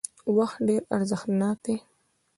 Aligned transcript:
وخت 0.37 0.57
ډېر 0.67 0.81
ارزښتناک 0.95 1.57
دی 1.65 1.75